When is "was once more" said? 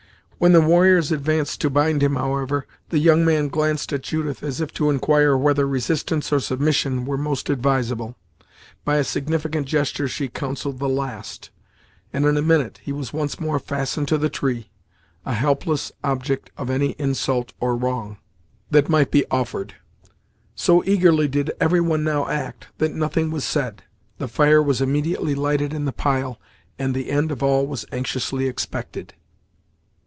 12.91-13.59